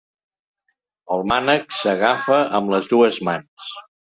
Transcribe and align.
El 1.17 1.21
mànec 1.33 1.77
s'agafa 1.81 2.39
amb 2.61 2.75
les 2.77 2.91
dues 2.95 3.21
mans. 3.29 3.73